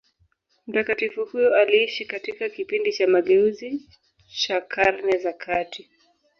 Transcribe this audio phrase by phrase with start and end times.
[0.67, 3.89] Mtakatifu huyo aliishi katika kipindi cha mageuzi
[4.37, 5.89] cha Karne za kati.